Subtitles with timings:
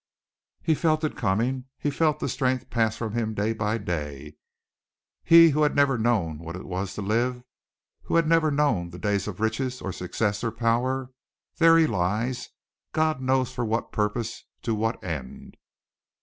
[0.63, 4.35] "He felt it coming, he felt the strength pass from him day by day,
[5.23, 7.43] he, who had never known what it was to live,
[8.05, 11.11] who had never known the days of riches or success or power.
[11.59, 12.49] There he lies,
[12.93, 15.55] God knows for what purpose, to what end!"